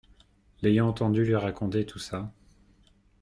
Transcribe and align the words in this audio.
L’ayant 0.63 0.87
entendu 0.87 1.23
lui 1.23 1.35
raconter 1.35 1.85
tout 1.85 1.99
ça 1.99 2.33